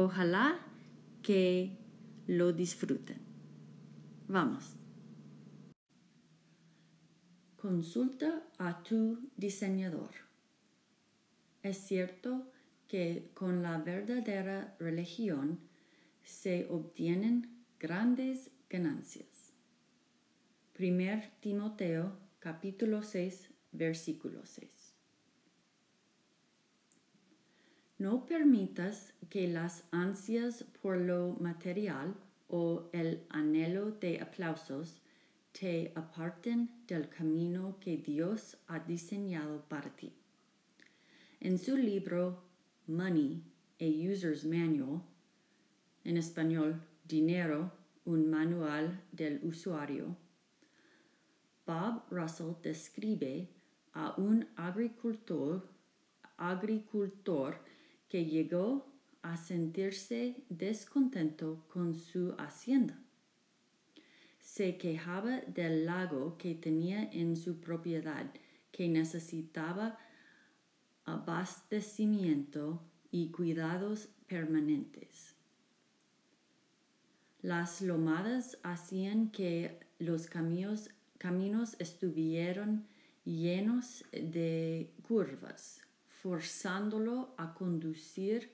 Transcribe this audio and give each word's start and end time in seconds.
Ojalá 0.00 0.60
que 1.24 1.76
lo 2.28 2.52
disfruten. 2.52 3.18
Vamos. 4.28 4.76
Consulta 7.56 8.44
a 8.58 8.84
tu 8.84 9.18
diseñador. 9.36 10.10
Es 11.64 11.78
cierto 11.78 12.52
que 12.86 13.32
con 13.34 13.64
la 13.64 13.78
verdadera 13.78 14.76
religión 14.78 15.58
se 16.22 16.68
obtienen 16.70 17.64
grandes 17.80 18.52
ganancias. 18.70 19.52
Primer 20.74 21.28
Timoteo 21.40 22.16
capítulo 22.38 23.02
6 23.02 23.50
versículo 23.72 24.46
6. 24.46 24.87
No 27.98 28.26
permitas 28.26 29.12
que 29.28 29.48
las 29.48 29.82
ansias 29.90 30.64
por 30.80 30.98
lo 30.98 31.36
material 31.40 32.14
o 32.48 32.88
el 32.92 33.26
anhelo 33.28 33.90
de 33.90 34.20
aplausos 34.20 35.02
te 35.50 35.90
aparten 35.96 36.70
del 36.86 37.08
camino 37.08 37.76
que 37.80 37.96
Dios 37.96 38.56
ha 38.68 38.78
diseñado 38.78 39.62
para 39.68 39.90
ti. 39.96 40.12
En 41.40 41.58
su 41.58 41.76
libro 41.76 42.44
Money, 42.86 43.42
a 43.80 43.84
User's 43.84 44.44
Manual, 44.44 45.02
en 46.04 46.16
español 46.16 46.80
Dinero, 47.04 47.72
un 48.04 48.30
manual 48.30 49.02
del 49.10 49.40
usuario, 49.42 50.16
Bob 51.66 52.04
Russell 52.10 52.54
describe 52.62 53.48
a 53.92 54.14
un 54.16 54.46
agricultor, 54.56 55.68
agricultor 56.36 57.58
que 58.08 58.24
llegó 58.24 58.86
a 59.22 59.36
sentirse 59.36 60.36
descontento 60.48 61.64
con 61.68 61.94
su 61.94 62.34
hacienda. 62.38 62.98
Se 64.40 64.78
quejaba 64.78 65.40
del 65.42 65.84
lago 65.84 66.38
que 66.38 66.54
tenía 66.54 67.02
en 67.12 67.36
su 67.36 67.60
propiedad, 67.60 68.32
que 68.72 68.88
necesitaba 68.88 69.98
abastecimiento 71.04 72.82
y 73.10 73.30
cuidados 73.30 74.08
permanentes. 74.26 75.34
Las 77.42 77.82
lomadas 77.82 78.58
hacían 78.62 79.30
que 79.30 79.78
los 79.98 80.26
caminos, 80.26 80.90
estuvieran 81.78 82.86
llenos 83.24 84.04
de 84.12 84.92
curvas 85.06 85.87
forzándolo 86.22 87.34
a 87.38 87.54
conducir 87.54 88.50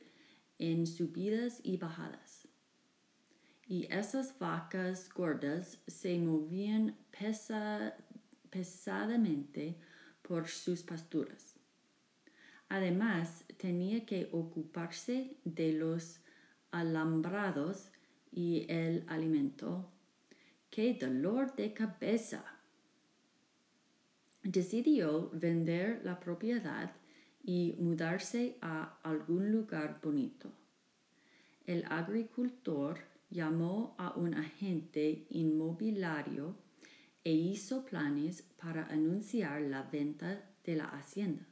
en 0.59 0.87
subidas 0.87 1.61
y 1.63 1.77
bajadas. 1.79 2.47
Y 3.67 3.87
esas 3.91 4.39
vacas 4.39 5.09
gordas 5.09 5.79
se 5.87 6.19
movían 6.19 6.99
pesadamente 8.51 9.79
por 10.21 10.49
sus 10.49 10.83
pasturas. 10.83 11.55
Además, 12.69 13.47
tenía 13.57 14.05
que 14.05 14.29
ocuparse 14.33 15.39
de 15.45 15.73
los 15.73 16.21
alambrados 16.71 17.91
y 18.31 18.67
el 18.69 19.05
alimento. 19.07 19.91
¡Qué 20.71 20.95
dolor 20.95 21.55
de 21.57 21.73
cabeza! 21.73 22.45
Decidió 24.43 25.31
vender 25.31 26.03
la 26.05 26.21
propiedad 26.21 26.93
y 27.45 27.77
mudarse 27.79 28.57
a 28.63 28.99
algún 29.03 29.53
lugar 29.53 30.01
bonito. 30.03 30.51
El 31.67 31.85
agricultor 31.85 32.99
llamó 33.31 33.95
a 33.99 34.15
un 34.17 34.35
agente 34.35 35.27
inmobiliario 35.31 36.57
e 37.23 37.33
hizo 37.33 37.85
planes 37.85 38.43
para 38.61 38.87
anunciar 38.87 39.61
la 39.63 39.83
venta 39.83 40.51
de 40.65 40.77
la 40.77 40.87
hacienda. 40.87 41.47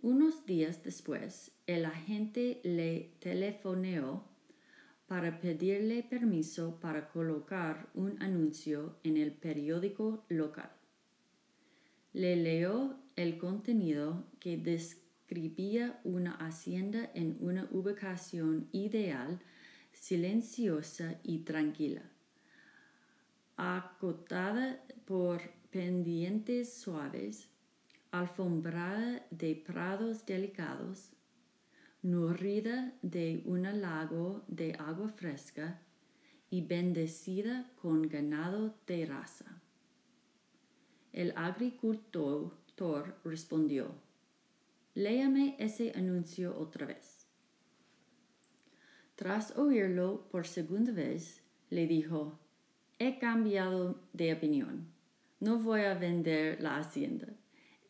Unos 0.00 0.44
días 0.44 0.82
después, 0.82 1.52
el 1.66 1.84
agente 1.86 2.60
le 2.62 3.14
telefoneó 3.20 4.24
para 5.06 5.40
pedirle 5.40 6.02
permiso 6.02 6.78
para 6.80 7.08
colocar 7.08 7.88
un 7.94 8.22
anuncio 8.22 8.96
en 9.02 9.16
el 9.16 9.32
periódico 9.32 10.24
local. 10.28 10.70
Le 12.12 12.36
leyó 12.36 12.98
el 13.16 13.38
contenido 13.38 14.24
que 14.40 14.56
describía 14.56 16.00
una 16.04 16.32
hacienda 16.32 17.10
en 17.14 17.36
una 17.40 17.68
ubicación 17.70 18.68
ideal, 18.72 19.40
silenciosa 19.92 21.18
y 21.22 21.38
tranquila, 21.38 22.02
acotada 23.56 24.80
por 25.04 25.40
pendientes 25.70 26.72
suaves, 26.74 27.48
alfombrada 28.10 29.24
de 29.30 29.54
prados 29.54 30.26
delicados, 30.26 31.10
nutrida 32.02 32.92
de 33.02 33.42
un 33.44 33.62
lago 33.80 34.44
de 34.46 34.74
agua 34.74 35.08
fresca 35.08 35.80
y 36.50 36.60
bendecida 36.60 37.70
con 37.80 38.02
ganado 38.02 38.74
de 38.86 39.06
raza. 39.06 39.60
El 41.12 41.32
agricultor 41.36 42.63
respondió, 43.24 43.94
Léame 44.94 45.56
ese 45.58 45.92
anuncio 45.96 46.56
otra 46.58 46.86
vez. 46.86 47.26
Tras 49.16 49.56
oírlo 49.56 50.28
por 50.30 50.46
segunda 50.46 50.92
vez, 50.92 51.42
le 51.70 51.86
dijo, 51.86 52.38
He 52.98 53.18
cambiado 53.18 54.00
de 54.12 54.32
opinión. 54.32 54.86
No 55.40 55.58
voy 55.58 55.82
a 55.82 55.94
vender 55.94 56.60
la 56.60 56.78
hacienda. 56.78 57.28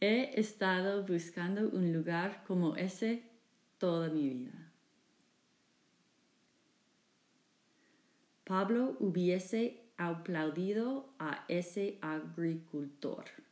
He 0.01 0.39
estado 0.39 1.05
buscando 1.07 1.69
un 1.69 1.93
lugar 1.93 2.45
como 2.47 2.77
ese 2.77 3.23
toda 3.79 4.09
mi 4.09 4.29
vida. 4.29 4.73
Pablo 8.45 8.97
hubiese 9.01 9.85
aplaudido 9.97 11.15
a 11.19 11.45
ese 11.49 11.99
agricultor. 12.03 13.44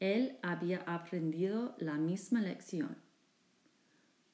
Él 0.00 0.38
había 0.42 0.78
aprendido 0.82 1.74
la 1.78 1.94
misma 1.94 2.40
lección, 2.40 2.96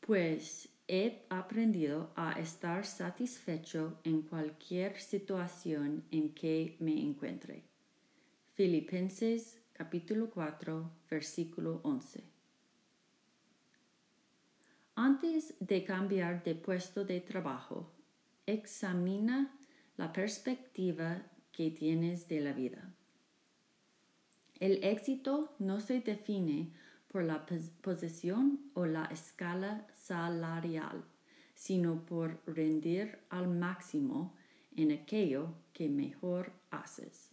pues 0.00 0.68
he 0.88 1.24
aprendido 1.28 2.12
a 2.16 2.32
estar 2.32 2.84
satisfecho 2.84 4.00
en 4.02 4.22
cualquier 4.22 4.98
situación 4.98 6.04
en 6.10 6.34
que 6.34 6.76
me 6.80 7.00
encuentre. 7.00 7.62
Filipenses 8.54 9.60
capítulo 9.72 10.28
4 10.30 10.90
versículo 11.08 11.80
11. 11.84 12.24
Antes 14.96 15.54
de 15.60 15.84
cambiar 15.84 16.42
de 16.42 16.54
puesto 16.54 17.04
de 17.04 17.20
trabajo, 17.20 17.90
examina 18.44 19.56
la 19.96 20.12
perspectiva 20.12 21.22
que 21.52 21.70
tienes 21.70 22.28
de 22.28 22.40
la 22.40 22.52
vida. 22.52 22.92
El 24.60 24.84
éxito 24.84 25.54
no 25.58 25.80
se 25.80 26.00
define 26.00 26.70
por 27.08 27.24
la 27.24 27.46
posesión 27.80 28.60
o 28.74 28.86
la 28.86 29.06
escala 29.06 29.86
salarial, 29.94 31.02
sino 31.54 32.04
por 32.04 32.40
rendir 32.46 33.18
al 33.30 33.48
máximo 33.48 34.34
en 34.76 34.92
aquello 34.92 35.54
que 35.72 35.88
mejor 35.88 36.52
haces. 36.70 37.30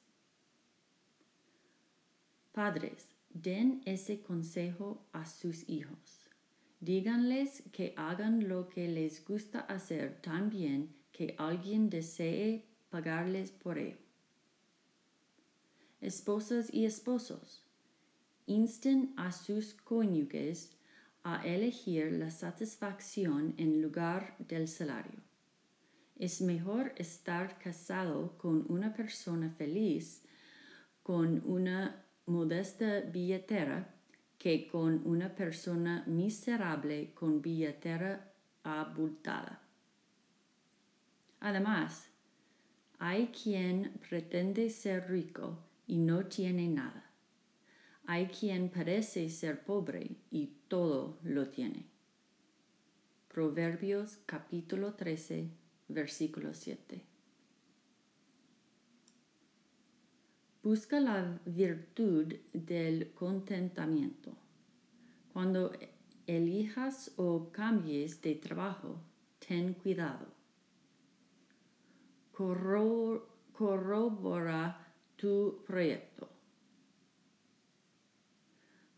Padres, 2.53 3.09
den 3.29 3.81
ese 3.85 4.21
consejo 4.21 5.05
a 5.11 5.25
sus 5.25 5.69
hijos. 5.69 6.29
Díganles 6.79 7.63
que 7.71 7.93
hagan 7.97 8.47
lo 8.47 8.69
que 8.69 8.87
les 8.87 9.23
gusta 9.25 9.59
hacer 9.59 10.21
tan 10.21 10.49
bien 10.49 10.95
que 11.11 11.35
alguien 11.37 11.89
desee 11.89 12.65
pagarles 12.89 13.51
por 13.51 13.77
ello. 13.77 14.06
Esposas 15.99 16.71
y 16.71 16.85
esposos, 16.85 17.63
insten 18.45 19.13
a 19.17 19.31
sus 19.31 19.73
cónyuges 19.73 20.77
a 21.23 21.43
elegir 21.43 22.11
la 22.11 22.29
satisfacción 22.29 23.55
en 23.57 23.81
lugar 23.81 24.35
del 24.37 24.67
salario. 24.67 25.19
Es 26.15 26.41
mejor 26.41 26.93
estar 26.97 27.57
casado 27.57 28.37
con 28.37 28.65
una 28.69 28.93
persona 28.93 29.49
feliz, 29.49 30.23
con 31.01 31.41
una 31.45 32.05
modesta 32.27 33.01
billetera, 33.01 33.95
que 34.37 34.67
con 34.67 35.01
una 35.03 35.33
persona 35.33 36.03
miserable 36.05 37.11
con 37.15 37.41
billetera 37.41 38.33
abultada. 38.61 39.63
Además, 41.39 42.07
hay 42.99 43.27
quien 43.27 43.99
pretende 44.07 44.69
ser 44.69 45.09
rico 45.09 45.66
y 45.87 45.97
no 45.97 46.25
tiene 46.25 46.67
nada. 46.67 47.09
Hay 48.05 48.27
quien 48.27 48.69
parece 48.69 49.29
ser 49.29 49.63
pobre 49.63 50.17
y 50.29 50.47
todo 50.67 51.17
lo 51.23 51.49
tiene. 51.49 51.87
Proverbios 53.27 54.19
capítulo 54.25 54.93
13, 54.93 55.49
versículo 55.87 56.53
7. 56.53 57.01
Busca 60.63 60.99
la 60.99 61.39
virtud 61.45 62.33
del 62.53 63.13
contentamiento. 63.13 64.35
Cuando 65.31 65.71
elijas 66.25 67.13
o 67.15 67.51
cambies 67.51 68.21
de 68.21 68.35
trabajo, 68.35 68.99
ten 69.39 69.73
cuidado. 69.73 70.27
corrobora 73.53 74.86
tu 75.17 75.63
proyecto. 75.65 76.29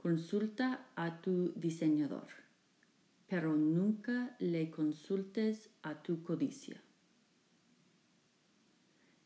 Consulta 0.02 0.88
a 0.96 1.22
tu 1.22 1.54
diseñador, 1.56 2.28
pero 3.28 3.56
nunca 3.56 4.36
le 4.40 4.70
consultes 4.70 5.70
a 5.82 6.02
tu 6.04 6.22
codicia. 6.24 6.82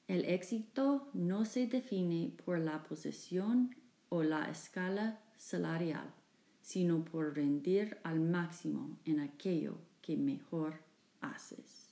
El 0.07 0.25
éxito 0.25 1.10
no 1.13 1.45
se 1.45 1.66
define 1.68 2.31
por 2.45 2.60
la 2.60 2.84
posesión 2.84 3.75
o 4.10 4.22
la 4.22 4.50
escala 4.50 5.19
salarial, 5.38 6.13
sino 6.62 7.04
por 7.04 7.36
rendir 7.36 7.98
al 8.04 8.19
máximo 8.19 8.98
en 9.06 9.19
aquello 9.19 9.78
que 10.01 10.16
mejor 10.16 10.75
haces. 11.22 11.82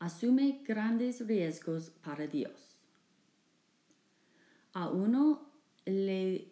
Asume 0.00 0.62
grandes 0.66 1.24
riesgos 1.26 1.90
para 1.90 2.26
Dios. 2.26 2.76
A 4.72 4.88
uno 4.88 5.52
le 5.84 6.50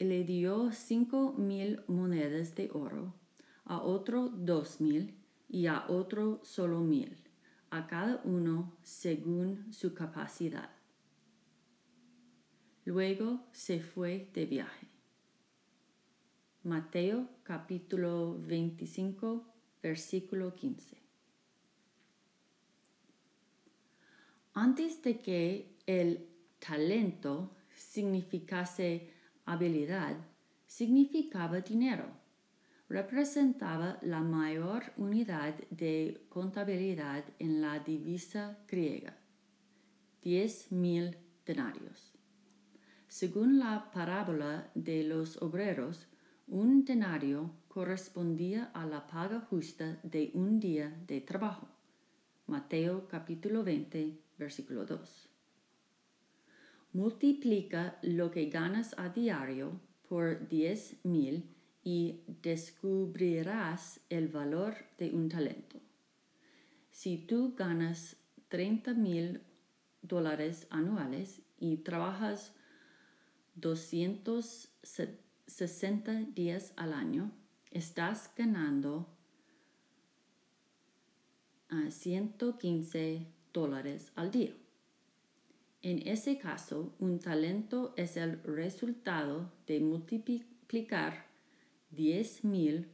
le 0.00 0.22
dio 0.22 0.70
cinco 0.70 1.32
mil 1.32 1.82
monedas 1.88 2.54
de 2.54 2.70
oro, 2.72 3.14
a 3.64 3.80
otro 3.80 4.28
dos 4.28 4.80
mil 4.80 5.16
y 5.48 5.66
a 5.66 5.86
otro 5.88 6.40
solo 6.44 6.80
mil, 6.80 7.16
a 7.70 7.86
cada 7.86 8.20
uno 8.24 8.76
según 8.82 9.72
su 9.72 9.94
capacidad. 9.94 10.70
Luego 12.84 13.46
se 13.52 13.80
fue 13.80 14.30
de 14.34 14.46
viaje. 14.46 14.88
Mateo 16.64 17.28
capítulo 17.42 18.36
25 18.40 19.44
versículo 19.82 20.54
15. 20.54 21.07
Antes 24.60 25.00
de 25.02 25.20
que 25.20 25.76
el 25.86 26.26
talento 26.58 27.54
significase 27.76 29.08
habilidad 29.44 30.16
significaba 30.66 31.60
dinero. 31.60 32.06
Representaba 32.88 34.00
la 34.02 34.20
mayor 34.20 34.82
unidad 34.96 35.54
de 35.70 36.26
contabilidad 36.28 37.24
en 37.38 37.60
la 37.60 37.78
divisa 37.78 38.58
griega, 38.66 39.16
diez 40.24 40.72
mil 40.72 41.16
denarios. 41.46 42.12
Según 43.06 43.60
la 43.60 43.92
parábola 43.92 44.72
de 44.74 45.04
los 45.04 45.40
obreros, 45.40 46.08
un 46.48 46.84
denario 46.84 47.52
correspondía 47.68 48.72
a 48.74 48.84
la 48.86 49.06
paga 49.06 49.38
justa 49.38 50.00
de 50.02 50.32
un 50.34 50.58
día 50.58 50.88
de 51.06 51.20
trabajo. 51.20 51.68
Mateo 52.48 53.06
capítulo 53.06 53.62
20, 53.62 54.27
versículo 54.38 54.86
2. 54.86 55.28
Multiplica 56.92 57.98
lo 58.02 58.30
que 58.30 58.46
ganas 58.46 58.94
a 58.98 59.10
diario 59.10 59.80
por 60.08 60.48
diez 60.48 60.96
mil 61.04 61.54
y 61.84 62.22
descubrirás 62.42 64.00
el 64.08 64.28
valor 64.28 64.74
de 64.98 65.10
un 65.10 65.28
talento. 65.28 65.78
Si 66.90 67.18
tú 67.18 67.54
ganas 67.56 68.16
30 68.48 68.94
mil 68.94 69.42
dólares 70.02 70.66
anuales 70.70 71.42
y 71.58 71.76
trabajas 71.78 72.52
260 73.56 76.12
días 76.34 76.72
al 76.76 76.92
año, 76.92 77.32
estás 77.70 78.30
ganando 78.36 79.08
a 81.68 81.90
115 81.90 83.26
dólares 83.52 84.12
al 84.14 84.30
día. 84.30 84.52
En 85.82 86.06
ese 86.06 86.38
caso, 86.38 86.92
un 86.98 87.20
talento 87.20 87.94
es 87.96 88.16
el 88.16 88.42
resultado 88.42 89.52
de 89.66 89.80
multiplicar 89.80 91.26
10.000 91.94 92.86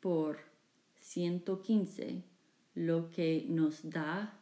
por 0.00 0.38
115, 1.00 2.24
lo 2.74 3.10
que 3.10 3.46
nos 3.48 3.88
da 3.88 4.38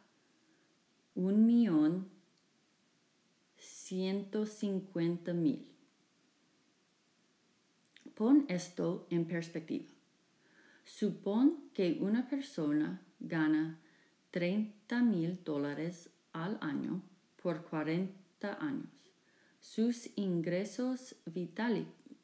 un 1.15 1.45
millón 1.45 2.09
mil. 5.33 5.67
Pon 8.15 8.45
esto 8.49 9.07
en 9.09 9.25
perspectiva. 9.25 9.85
Supón 10.85 11.69
que 11.73 11.97
una 12.01 12.27
persona 12.27 13.01
gana 13.19 13.79
30 14.31 15.01
mil 15.03 15.43
dólares 15.43 16.09
al 16.33 16.57
año 16.61 17.01
por 17.41 17.63
40 17.63 18.63
años. 18.63 18.89
Sus 19.59 20.09
ingresos 20.15 21.15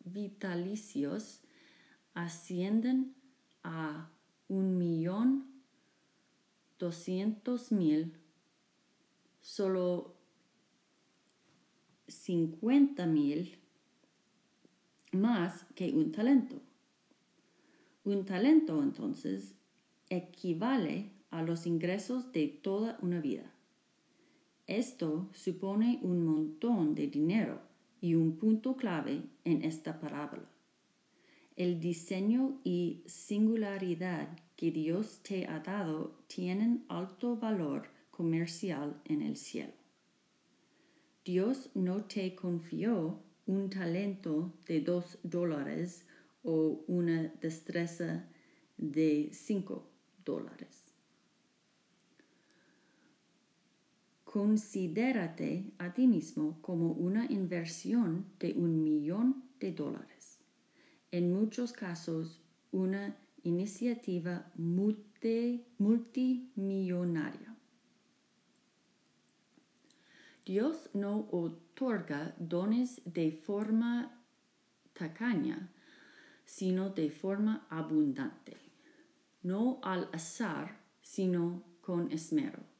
vitalicios 0.03 1.41
ascienden 2.13 3.13
a 3.63 4.09
un 4.47 4.77
millón 4.77 5.45
doscientos 6.79 7.71
mil, 7.71 8.17
solo 9.41 10.15
cincuenta 12.07 13.05
mil 13.05 13.59
más 15.11 15.65
que 15.75 15.91
un 15.91 16.11
talento. 16.11 16.61
Un 18.05 18.25
talento 18.25 18.81
entonces 18.81 19.53
equivale 20.09 21.16
a 21.29 21.41
los 21.41 21.65
ingresos 21.65 22.31
de 22.31 22.47
toda 22.47 22.97
una 23.01 23.19
vida. 23.19 23.51
Esto 24.65 25.29
supone 25.33 25.99
un 26.01 26.25
montón 26.25 26.93
de 26.93 27.07
dinero 27.07 27.61
y 28.01 28.15
un 28.15 28.37
punto 28.37 28.75
clave 28.75 29.23
en 29.45 29.63
esta 29.63 29.99
parábola. 29.99 30.49
El 31.55 31.79
diseño 31.79 32.59
y 32.63 33.03
singularidad 33.05 34.37
que 34.55 34.71
Dios 34.71 35.21
te 35.23 35.47
ha 35.47 35.59
dado 35.59 36.19
tienen 36.27 36.85
alto 36.89 37.37
valor 37.37 37.89
comercial 38.11 39.01
en 39.05 39.21
el 39.21 39.37
cielo. 39.37 39.73
Dios 41.23 41.69
no 41.73 42.05
te 42.05 42.35
confió 42.35 43.21
un 43.45 43.69
talento 43.69 44.53
de 44.65 44.81
dos 44.81 45.19
dólares 45.23 46.05
o 46.43 46.83
una 46.87 47.33
destreza 47.41 48.27
de 48.77 49.29
cinco 49.31 49.89
dólares. 50.23 50.86
Considérate 54.37 55.73
a 55.79 55.95
ti 55.95 56.05
mismo 56.05 56.61
como 56.61 56.91
una 56.91 57.25
inversión 57.25 58.27
de 58.37 58.53
un 58.53 58.83
millón 58.83 59.49
de 59.59 59.71
dólares. 59.71 60.37
En 61.09 61.33
muchos 61.33 61.73
casos, 61.73 62.39
una 62.71 63.17
iniciativa 63.41 64.51
multimillonaria. 64.55 67.55
Dios 70.45 70.91
no 70.93 71.27
otorga 71.31 72.35
dones 72.37 73.01
de 73.05 73.31
forma 73.31 74.21
tacaña, 74.93 75.71
sino 76.45 76.91
de 76.91 77.09
forma 77.09 77.65
abundante, 77.71 78.55
no 79.41 79.79
al 79.81 80.11
azar, 80.13 80.79
sino 81.01 81.63
con 81.81 82.11
esmero, 82.11 82.76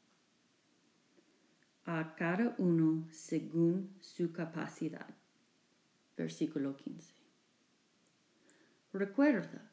a 1.88 2.14
cada 2.16 2.56
uno 2.58 3.08
según 3.12 3.96
su 4.02 4.34
capacidad. 4.34 5.08
Versículo 6.18 6.76
15. 6.76 7.14
Recuerda, 8.92 9.72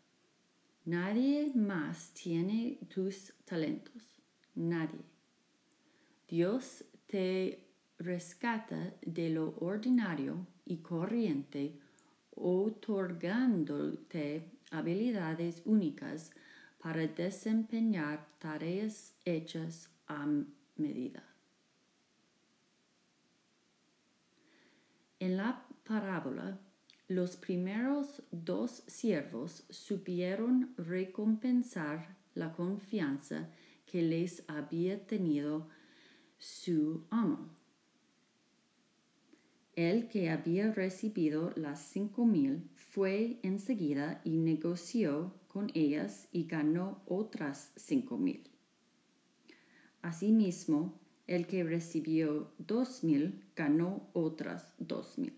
nadie 0.84 1.50
más 1.56 2.12
tiene 2.14 2.78
tus 2.88 3.32
talentos, 3.44 4.22
nadie. 4.54 5.00
Dios 6.28 6.84
te 7.08 7.66
rescata 7.98 8.94
de 9.02 9.30
lo 9.30 9.56
ordinario 9.58 10.46
y 10.64 10.76
corriente 10.78 11.80
otorgándote 12.30 14.52
habilidades 14.70 15.62
únicas 15.64 16.30
para 16.80 17.08
desempeñar 17.08 18.24
tareas 18.38 19.16
hechas 19.24 19.90
a 20.06 20.28
medida. 20.76 21.33
En 25.20 25.36
la 25.36 25.66
parábola, 25.84 26.58
los 27.08 27.36
primeros 27.36 28.22
dos 28.30 28.82
siervos 28.86 29.64
supieron 29.70 30.74
recompensar 30.76 32.16
la 32.34 32.52
confianza 32.52 33.48
que 33.86 34.02
les 34.02 34.42
había 34.48 35.06
tenido 35.06 35.68
su 36.38 37.04
amo. 37.10 37.50
El 39.76 40.08
que 40.08 40.30
había 40.30 40.72
recibido 40.72 41.52
las 41.56 41.80
cinco 41.80 42.24
mil 42.24 42.70
fue 42.74 43.38
enseguida 43.42 44.20
y 44.24 44.36
negoció 44.36 45.34
con 45.48 45.70
ellas 45.74 46.28
y 46.32 46.44
ganó 46.44 47.02
otras 47.06 47.72
cinco 47.76 48.16
mil. 48.16 48.48
Asimismo, 50.00 51.00
el 51.26 51.46
que 51.46 51.64
recibió 51.64 52.52
dos 52.58 53.02
mil 53.02 53.44
ganó 53.56 54.08
otras 54.12 54.72
dos 54.78 55.18
mil. 55.18 55.34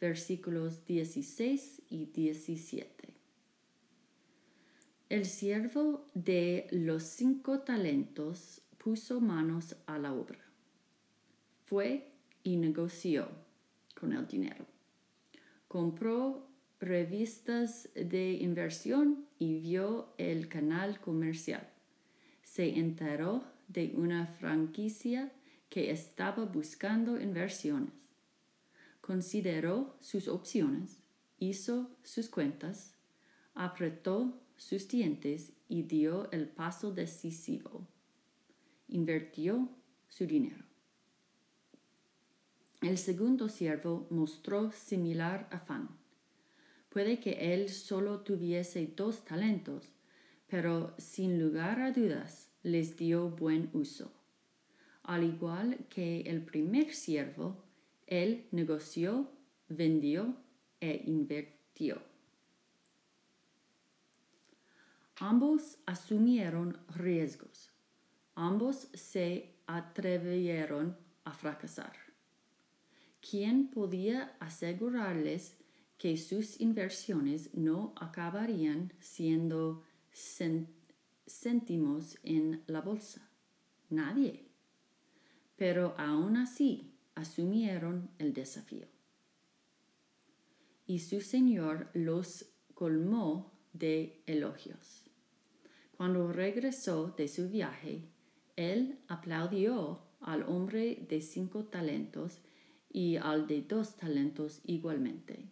Versículos 0.00 0.84
16 0.84 1.82
y 1.88 2.06
17. 2.06 3.14
El 5.08 5.24
siervo 5.26 6.10
de 6.14 6.66
los 6.70 7.04
cinco 7.04 7.60
talentos 7.60 8.60
puso 8.78 9.20
manos 9.20 9.76
a 9.86 9.98
la 9.98 10.12
obra. 10.12 10.40
Fue 11.64 12.12
y 12.42 12.56
negoció 12.56 13.28
con 13.98 14.12
el 14.12 14.26
dinero. 14.26 14.66
Compró 15.68 16.46
revistas 16.80 17.88
de 17.94 18.32
inversión 18.32 19.26
y 19.38 19.60
vio 19.60 20.12
el 20.18 20.48
canal 20.48 21.00
comercial. 21.00 21.66
Se 22.42 22.78
enteró 22.78 23.53
de 23.68 23.92
una 23.96 24.26
franquicia 24.26 25.32
que 25.68 25.90
estaba 25.90 26.44
buscando 26.44 27.20
inversiones. 27.20 27.92
Consideró 29.00 29.96
sus 30.00 30.28
opciones, 30.28 30.98
hizo 31.38 31.90
sus 32.02 32.28
cuentas, 32.28 32.94
apretó 33.54 34.40
sus 34.56 34.88
dientes 34.88 35.52
y 35.68 35.82
dio 35.82 36.30
el 36.30 36.48
paso 36.48 36.92
decisivo. 36.92 37.86
Invirtió 38.88 39.68
su 40.08 40.26
dinero. 40.26 40.64
El 42.80 42.98
segundo 42.98 43.48
siervo 43.48 44.06
mostró 44.10 44.70
similar 44.72 45.48
afán. 45.50 45.88
Puede 46.88 47.18
que 47.18 47.52
él 47.52 47.68
solo 47.70 48.20
tuviese 48.20 48.86
dos 48.86 49.24
talentos, 49.24 49.88
pero 50.46 50.94
sin 50.98 51.40
lugar 51.40 51.80
a 51.80 51.90
dudas 51.90 52.53
les 52.64 52.96
dio 52.96 53.30
buen 53.30 53.70
uso. 53.72 54.10
Al 55.04 55.22
igual 55.22 55.86
que 55.88 56.22
el 56.22 56.44
primer 56.44 56.92
siervo, 56.92 57.62
él 58.08 58.48
negoció, 58.50 59.30
vendió 59.68 60.34
e 60.80 61.04
invirtió. 61.06 62.02
Ambos 65.20 65.78
asumieron 65.86 66.76
riesgos. 66.96 67.70
Ambos 68.34 68.88
se 68.94 69.54
atrevieron 69.68 70.96
a 71.22 71.32
fracasar. 71.32 72.04
¿quién 73.28 73.68
podía 73.68 74.36
asegurarles 74.38 75.56
que 75.96 76.16
sus 76.16 76.60
inversiones 76.60 77.54
no 77.54 77.94
acabarían 77.96 78.92
siendo 79.00 79.82
céntimos 81.26 82.18
en 82.22 82.62
la 82.66 82.80
bolsa? 82.80 83.30
Nadie. 83.90 84.48
Pero 85.56 85.94
aún 85.98 86.36
así 86.36 86.94
asumieron 87.14 88.10
el 88.18 88.32
desafío. 88.32 88.86
Y 90.86 90.98
su 90.98 91.20
Señor 91.20 91.90
los 91.94 92.46
colmó 92.74 93.52
de 93.72 94.22
elogios. 94.26 95.04
Cuando 95.96 96.32
regresó 96.32 97.14
de 97.16 97.28
su 97.28 97.48
viaje, 97.48 98.02
él 98.56 98.98
aplaudió 99.08 100.02
al 100.20 100.42
hombre 100.44 101.06
de 101.08 101.20
cinco 101.20 101.64
talentos 101.64 102.40
y 102.90 103.16
al 103.16 103.46
de 103.46 103.62
dos 103.62 103.96
talentos 103.96 104.60
igualmente. 104.64 105.50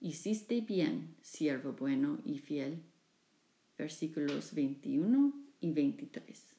Hiciste 0.00 0.60
bien, 0.60 1.16
siervo 1.22 1.72
bueno 1.72 2.18
y 2.24 2.38
fiel. 2.38 2.82
Versículos 3.78 4.52
21 4.54 5.32
y 5.60 5.72
23. 5.72 6.54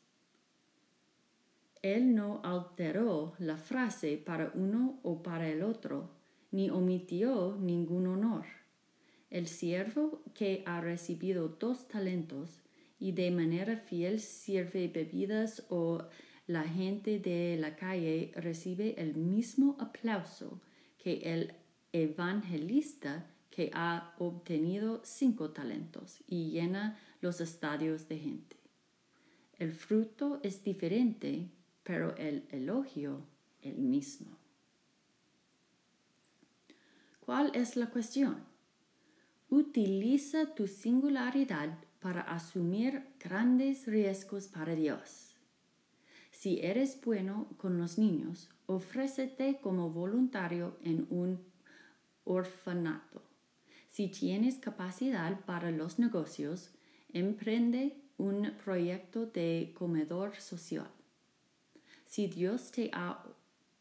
Él 1.81 2.15
no 2.15 2.41
alteró 2.43 3.33
la 3.39 3.57
frase 3.57 4.17
para 4.17 4.51
uno 4.55 4.99
o 5.03 5.21
para 5.21 5.49
el 5.49 5.61
otro, 5.61 6.09
ni 6.51 6.69
omitió 6.69 7.57
ningún 7.59 8.07
honor. 8.07 8.45
El 9.29 9.47
siervo 9.47 10.23
que 10.33 10.63
ha 10.65 10.81
recibido 10.81 11.47
dos 11.47 11.87
talentos 11.87 12.61
y 12.99 13.11
de 13.11 13.31
manera 13.31 13.77
fiel 13.77 14.19
sirve 14.19 14.87
bebidas 14.87 15.65
o 15.69 16.05
la 16.47 16.63
gente 16.63 17.19
de 17.19 17.57
la 17.59 17.75
calle 17.75 18.31
recibe 18.35 18.95
el 18.97 19.15
mismo 19.15 19.77
aplauso 19.79 20.59
que 20.97 21.21
el 21.23 21.53
evangelista 21.93 23.27
que 23.59 23.71
ha 23.73 24.13
obtenido 24.19 25.01
cinco 25.03 25.49
talentos 25.49 26.23
y 26.27 26.51
llena 26.51 26.97
los 27.19 27.41
estadios 27.41 28.07
de 28.07 28.17
gente. 28.17 28.55
El 29.57 29.73
fruto 29.73 30.39
es 30.43 30.63
diferente, 30.63 31.49
pero 31.83 32.15
el 32.15 32.47
elogio 32.51 33.25
el 33.61 33.75
mismo. 33.75 34.37
¿Cuál 37.19 37.51
es 37.53 37.75
la 37.75 37.87
cuestión? 37.87 38.45
Utiliza 39.49 40.55
tu 40.55 40.65
singularidad 40.65 41.79
para 41.99 42.21
asumir 42.21 43.07
grandes 43.19 43.87
riesgos 43.87 44.47
para 44.47 44.73
Dios. 44.73 45.35
Si 46.31 46.61
eres 46.61 46.97
bueno 47.03 47.49
con 47.57 47.77
los 47.77 47.97
niños, 47.97 48.47
ofrécete 48.67 49.59
como 49.59 49.89
voluntario 49.89 50.77
en 50.81 51.07
un 51.09 51.43
orfanato. 52.23 53.28
Si 53.99 54.07
tienes 54.07 54.55
capacidad 54.59 55.41
para 55.41 55.71
los 55.71 55.99
negocios, 55.99 56.69
emprende 57.11 57.97
un 58.17 58.53
proyecto 58.63 59.25
de 59.25 59.73
comedor 59.77 60.37
social. 60.37 60.89
Si 62.05 62.27
Dios 62.27 62.71
te 62.71 62.91
ha 62.93 63.21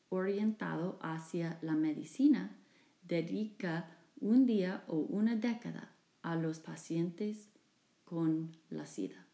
orientado 0.09 0.99
hacia 1.03 1.61
la 1.63 1.75
medicina, 1.75 2.51
dedica 3.05 3.97
un 4.21 4.45
día 4.45 4.83
o 4.89 4.97
una 4.97 5.37
década 5.37 5.95
a 6.23 6.35
los 6.35 6.59
pacientes 6.59 7.51
con 8.05 8.57
la 8.71 8.87
SIDA. 8.87 9.28